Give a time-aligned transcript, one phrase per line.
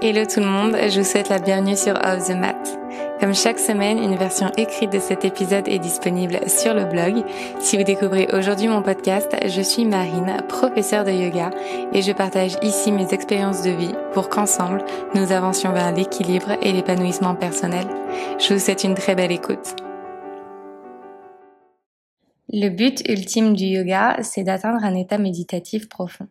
[0.00, 2.78] Hello tout le monde, je vous souhaite la bienvenue sur Off the Mat.
[3.18, 7.24] Comme chaque semaine, une version écrite de cet épisode est disponible sur le blog.
[7.58, 11.50] Si vous découvrez aujourd'hui mon podcast, je suis Marine, professeure de yoga,
[11.92, 14.84] et je partage ici mes expériences de vie pour qu'ensemble,
[15.16, 17.88] nous avancions vers l'équilibre et l'épanouissement personnel.
[18.38, 19.74] Je vous souhaite une très belle écoute.
[22.52, 26.28] Le but ultime du yoga, c'est d'atteindre un état méditatif profond.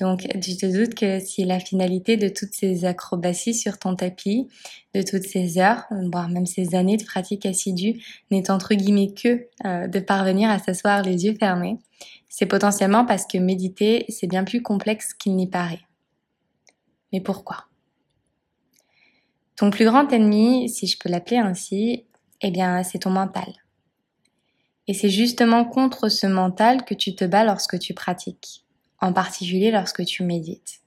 [0.00, 4.48] Donc, tu te doutes que si la finalité de toutes ces acrobaties sur ton tapis,
[4.92, 9.46] de toutes ces heures, voire même ces années de pratique assidue, n'est entre guillemets que
[9.64, 11.78] euh, de parvenir à s'asseoir les yeux fermés,
[12.28, 15.82] c'est potentiellement parce que méditer, c'est bien plus complexe qu'il n'y paraît.
[17.12, 17.66] Mais pourquoi?
[19.54, 22.04] Ton plus grand ennemi, si je peux l'appeler ainsi,
[22.40, 23.46] eh bien, c'est ton mental.
[24.88, 28.63] Et c'est justement contre ce mental que tu te bats lorsque tu pratiques
[29.04, 30.80] en particulier lorsque tu médites.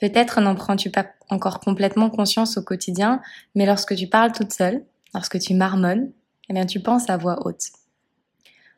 [0.00, 3.20] Peut-être n'en prends-tu pas encore complètement conscience au quotidien,
[3.54, 4.82] mais lorsque tu parles toute seule,
[5.14, 6.10] lorsque tu marmonnes,
[6.48, 7.68] eh bien tu penses à voix haute.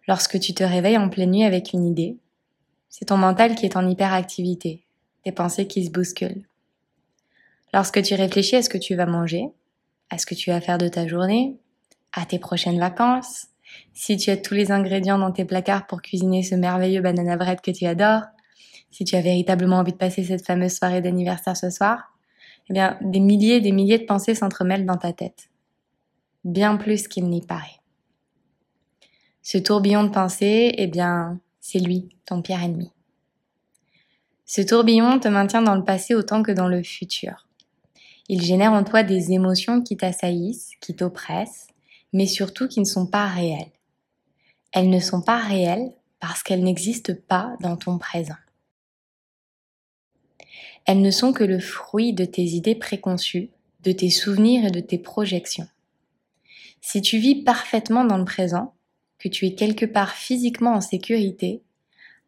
[0.09, 2.19] Lorsque tu te réveilles en pleine nuit avec une idée,
[2.91, 4.85] c'est ton mental qui est en hyperactivité,
[5.23, 6.47] tes pensées qui se bousculent.
[7.73, 9.49] Lorsque tu réfléchis à ce que tu vas manger,
[10.11, 11.57] à ce que tu vas faire de ta journée,
[12.13, 13.47] à tes prochaines vacances,
[13.93, 17.61] si tu as tous les ingrédients dans tes placards pour cuisiner ce merveilleux banana bread
[17.61, 18.25] que tu adores,
[18.91, 22.15] si tu as véritablement envie de passer cette fameuse soirée d'anniversaire ce soir,
[22.69, 25.51] eh bien, des milliers et des milliers de pensées s'entremêlent dans ta tête.
[26.45, 27.81] Bien plus qu'il n'y paraît.
[29.43, 32.93] Ce tourbillon de pensées, eh bien, c'est lui, ton pire ennemi.
[34.47, 37.47] Ce tourbillon te maintient dans le passé autant que dans le futur.
[38.29, 41.69] Il génère en toi des émotions qui t'assaillissent, qui t'oppressent,
[42.15, 43.73] mais surtout qui ne sont pas réelles.
[44.73, 48.37] Elles ne sont pas réelles parce qu'elles n'existent pas dans ton présent.
[50.87, 53.51] Elles ne sont que le fruit de tes idées préconçues,
[53.83, 55.69] de tes souvenirs et de tes projections.
[56.81, 58.75] Si tu vis parfaitement dans le présent,
[59.19, 61.63] que tu es quelque part physiquement en sécurité,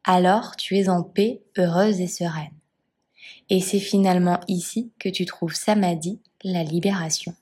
[0.05, 2.53] alors tu es en paix, heureuse et sereine.
[3.51, 7.35] Et c'est finalement ici que tu trouves Samadhi, la libération.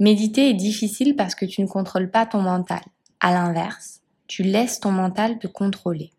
[0.00, 2.80] Méditer est difficile parce que tu ne contrôles pas ton mental.
[3.20, 6.10] À l'inverse, tu laisses ton mental te contrôler.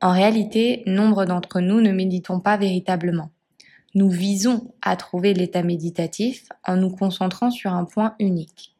[0.00, 3.28] En réalité, nombre d'entre nous ne méditons pas véritablement.
[3.94, 8.74] Nous visons à trouver l'état méditatif en nous concentrant sur un point unique.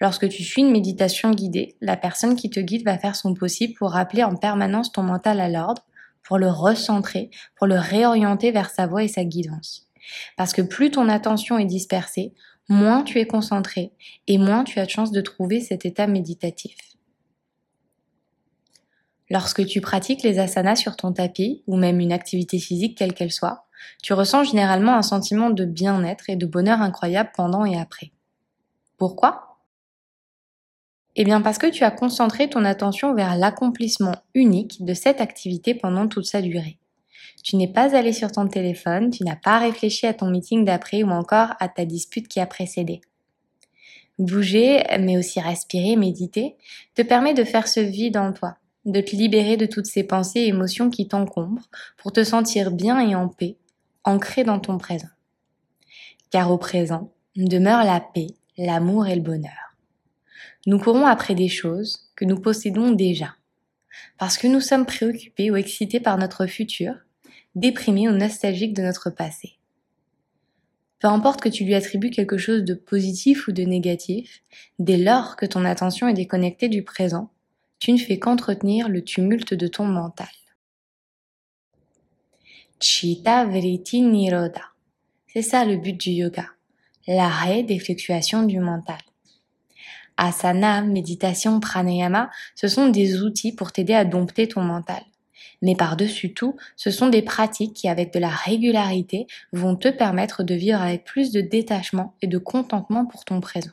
[0.00, 3.74] Lorsque tu suis une méditation guidée, la personne qui te guide va faire son possible
[3.74, 5.84] pour rappeler en permanence ton mental à l'ordre,
[6.22, 9.85] pour le recentrer, pour le réorienter vers sa voie et sa guidance.
[10.36, 12.34] Parce que plus ton attention est dispersée,
[12.68, 13.92] moins tu es concentré
[14.26, 16.76] et moins tu as de chance de trouver cet état méditatif.
[19.28, 23.32] Lorsque tu pratiques les asanas sur ton tapis, ou même une activité physique quelle qu'elle
[23.32, 23.66] soit,
[24.02, 28.12] tu ressens généralement un sentiment de bien-être et de bonheur incroyable pendant et après.
[28.96, 29.58] Pourquoi?
[31.16, 35.74] Eh bien parce que tu as concentré ton attention vers l'accomplissement unique de cette activité
[35.74, 36.78] pendant toute sa durée.
[37.42, 41.02] Tu n'es pas allé sur ton téléphone, tu n'as pas réfléchi à ton meeting d'après
[41.02, 43.00] ou encore à ta dispute qui a précédé.
[44.18, 46.56] Bouger, mais aussi respirer, méditer,
[46.94, 48.56] te permet de faire ce vide en toi,
[48.86, 52.98] de te libérer de toutes ces pensées et émotions qui t'encombrent pour te sentir bien
[53.00, 53.56] et en paix,
[54.04, 55.08] ancré dans ton présent.
[56.30, 59.76] Car au présent demeure la paix, l'amour et le bonheur.
[60.66, 63.36] Nous courons après des choses que nous possédons déjà,
[64.18, 66.94] parce que nous sommes préoccupés ou excités par notre futur,
[67.56, 69.54] déprimé ou nostalgique de notre passé.
[71.00, 74.42] Peu importe que tu lui attribues quelque chose de positif ou de négatif,
[74.78, 77.30] dès lors que ton attention est déconnectée du présent,
[77.78, 80.28] tu ne fais qu'entretenir le tumulte de ton mental.
[82.80, 84.62] Chitta Vritti Niroda.
[85.26, 86.46] C'est ça le but du yoga,
[87.06, 88.98] l'arrêt des fluctuations du mental.
[90.16, 95.02] Asana, méditation, pranayama, ce sont des outils pour t'aider à dompter ton mental.
[95.62, 100.42] Mais par-dessus tout, ce sont des pratiques qui, avec de la régularité, vont te permettre
[100.42, 103.70] de vivre avec plus de détachement et de contentement pour ton présent.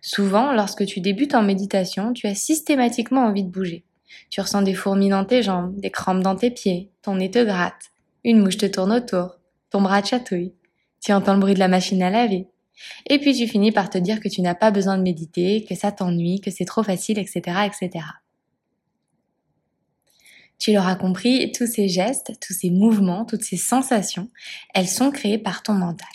[0.00, 3.84] Souvent, lorsque tu débutes en méditation, tu as systématiquement envie de bouger.
[4.30, 7.44] Tu ressens des fourmis dans tes jambes, des crampes dans tes pieds, ton nez te
[7.44, 7.90] gratte,
[8.24, 9.38] une mouche te tourne autour,
[9.70, 10.54] ton bras te chatouille,
[11.00, 12.46] tu entends le bruit de la machine à laver.
[13.06, 15.74] Et puis tu finis par te dire que tu n'as pas besoin de méditer, que
[15.74, 18.04] ça t'ennuie, que c'est trop facile, etc., etc.
[20.58, 24.28] Tu l'auras compris, tous ces gestes, tous ces mouvements, toutes ces sensations,
[24.74, 26.08] elles sont créées par ton mental.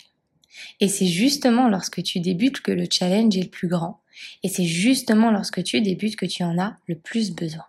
[0.80, 4.00] Et c'est justement lorsque tu débutes que le challenge est le plus grand.
[4.42, 7.64] Et c'est justement lorsque tu débutes que tu en as le plus besoin.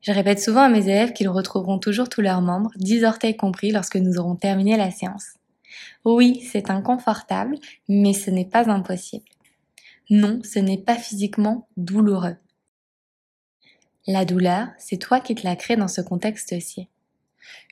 [0.00, 3.72] Je répète souvent à mes élèves qu'ils retrouveront toujours tous leurs membres, dix orteils compris,
[3.72, 5.34] lorsque nous aurons terminé la séance.
[6.04, 7.56] Oui, c'est inconfortable,
[7.88, 9.24] mais ce n'est pas impossible.
[10.08, 12.36] Non, ce n'est pas physiquement douloureux.
[14.08, 16.86] La douleur, c'est toi qui te la crée dans ce contexte-ci.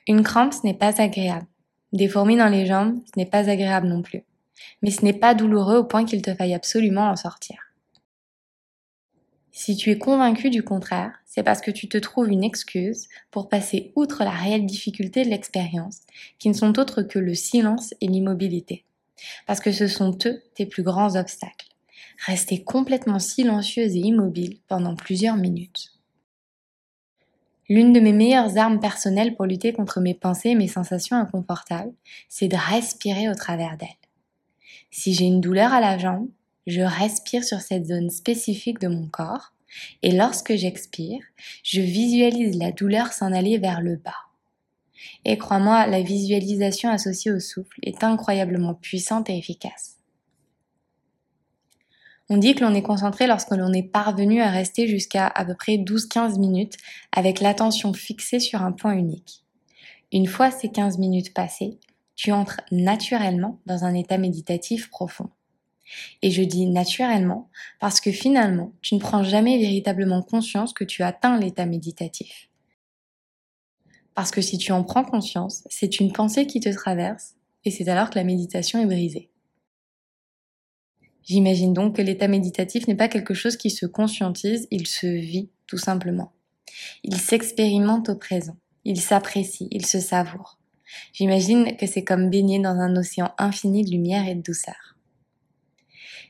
[0.05, 1.47] Une crampe, ce n'est pas agréable.
[1.93, 4.23] Des fourmis dans les jambes, ce n'est pas agréable non plus.
[4.81, 7.71] Mais ce n'est pas douloureux au point qu'il te faille absolument en sortir.
[9.53, 13.47] Si tu es convaincu du contraire, c'est parce que tu te trouves une excuse pour
[13.47, 16.01] passer outre la réelle difficulté de l'expérience,
[16.37, 18.83] qui ne sont autres que le silence et l'immobilité.
[19.47, 21.69] Parce que ce sont eux tes plus grands obstacles.
[22.25, 25.94] Rester complètement silencieuse et immobile pendant plusieurs minutes.
[27.67, 31.93] L'une de mes meilleures armes personnelles pour lutter contre mes pensées et mes sensations inconfortables,
[32.29, 33.89] c'est de respirer au travers d'elles.
[34.91, 36.27] Si j'ai une douleur à la jambe,
[36.67, 39.53] je respire sur cette zone spécifique de mon corps
[40.03, 41.21] et lorsque j'expire,
[41.63, 44.13] je visualise la douleur s'en aller vers le bas.
[45.25, 49.94] Et crois-moi, la visualisation associée au souffle est incroyablement puissante et efficace.
[52.29, 55.53] On dit que l'on est concentré lorsque l'on est parvenu à rester jusqu'à à peu
[55.53, 56.77] près 12-15 minutes
[57.11, 59.43] avec l'attention fixée sur un point unique.
[60.11, 61.77] Une fois ces 15 minutes passées,
[62.15, 65.29] tu entres naturellement dans un état méditatif profond.
[66.23, 67.49] Et je dis naturellement
[67.79, 72.49] parce que finalement, tu ne prends jamais véritablement conscience que tu atteins l'état méditatif.
[74.15, 77.35] Parce que si tu en prends conscience, c'est une pensée qui te traverse
[77.65, 79.29] et c'est alors que la méditation est brisée.
[81.25, 85.49] J'imagine donc que l'état méditatif n'est pas quelque chose qui se conscientise, il se vit
[85.67, 86.33] tout simplement.
[87.03, 90.59] Il s'expérimente au présent, il s'apprécie, il se savoure.
[91.13, 94.95] J'imagine que c'est comme baigner dans un océan infini de lumière et de douceur.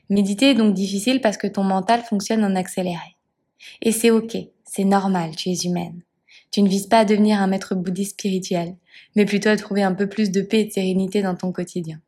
[0.08, 3.16] Méditer est donc difficile parce que ton mental fonctionne en accéléré.
[3.82, 6.02] Et c'est ok, c'est normal, tu es humaine.
[6.50, 8.76] Tu ne vises pas à devenir un maître bouddhiste spirituel,
[9.14, 12.00] mais plutôt à trouver un peu plus de paix et de sérénité dans ton quotidien.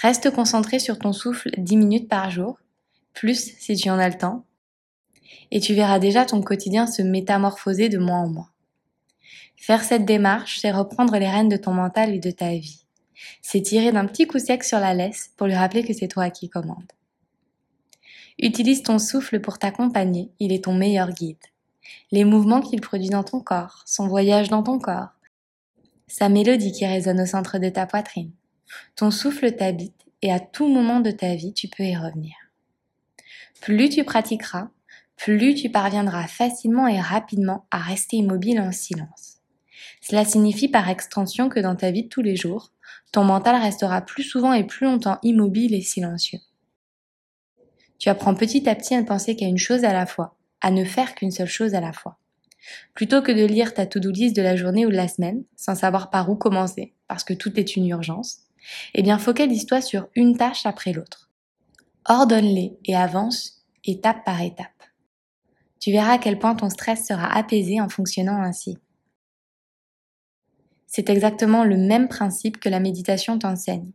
[0.00, 2.58] Reste concentré sur ton souffle 10 minutes par jour,
[3.12, 4.44] plus si tu en as le temps,
[5.50, 8.50] et tu verras déjà ton quotidien se métamorphoser de mois en mois.
[9.56, 12.84] Faire cette démarche, c'est reprendre les rênes de ton mental et de ta vie.
[13.42, 16.30] C'est tirer d'un petit coup sec sur la laisse pour lui rappeler que c'est toi
[16.30, 16.90] qui commandes.
[18.40, 21.36] Utilise ton souffle pour t'accompagner, il est ton meilleur guide.
[22.10, 25.10] Les mouvements qu'il produit dans ton corps, son voyage dans ton corps,
[26.08, 28.32] sa mélodie qui résonne au centre de ta poitrine,
[28.96, 32.32] ton souffle t'habite et à tout moment de ta vie, tu peux y revenir.
[33.60, 34.68] Plus tu pratiqueras,
[35.16, 39.38] plus tu parviendras facilement et rapidement à rester immobile en silence.
[40.00, 42.72] Cela signifie par extension que dans ta vie de tous les jours,
[43.12, 46.40] ton mental restera plus souvent et plus longtemps immobile et silencieux.
[47.98, 50.70] Tu apprends petit à petit à ne penser qu'à une chose à la fois, à
[50.70, 52.18] ne faire qu'une seule chose à la fois.
[52.94, 55.74] Plutôt que de lire ta to-do list de la journée ou de la semaine, sans
[55.74, 58.40] savoir par où commencer, parce que tout est une urgence,
[58.94, 61.30] eh bien, focalise-toi sur une tâche après l'autre.
[62.08, 64.68] Ordonne-les et avance étape par étape.
[65.80, 68.78] Tu verras à quel point ton stress sera apaisé en fonctionnant ainsi.
[70.86, 73.90] C'est exactement le même principe que la méditation t'enseigne.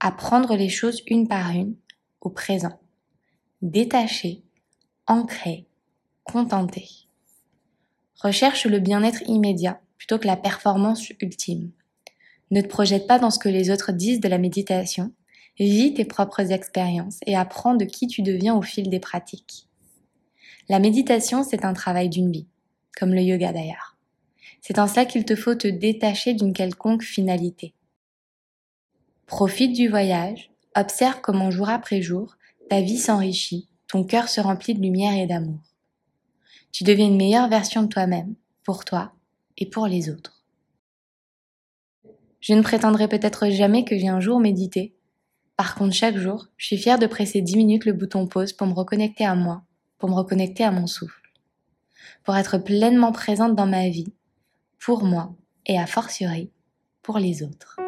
[0.00, 1.74] Apprendre les choses une par une,
[2.20, 2.80] au présent.
[3.60, 4.44] Détacher,
[5.06, 5.66] ancrer,
[6.22, 6.88] contenter.
[8.14, 11.72] Recherche le bien-être immédiat plutôt que la performance ultime.
[12.50, 15.12] Ne te projette pas dans ce que les autres disent de la méditation.
[15.58, 19.66] Vis tes propres expériences et apprends de qui tu deviens au fil des pratiques.
[20.68, 22.46] La méditation, c'est un travail d'une vie,
[22.98, 23.96] comme le yoga d'ailleurs.
[24.60, 27.74] C'est en cela qu'il te faut te détacher d'une quelconque finalité.
[29.26, 32.36] Profite du voyage, observe comment jour après jour,
[32.70, 35.60] ta vie s'enrichit, ton cœur se remplit de lumière et d'amour.
[36.72, 39.12] Tu deviens une meilleure version de toi-même, pour toi
[39.56, 40.37] et pour les autres.
[42.40, 44.94] Je ne prétendrai peut-être jamais que j'ai un jour médité.
[45.56, 48.66] Par contre, chaque jour, je suis fière de presser 10 minutes le bouton pause pour
[48.66, 49.62] me reconnecter à moi,
[49.98, 51.32] pour me reconnecter à mon souffle,
[52.24, 54.12] pour être pleinement présente dans ma vie,
[54.78, 55.34] pour moi
[55.66, 56.50] et à fortiori
[57.02, 57.87] pour les autres.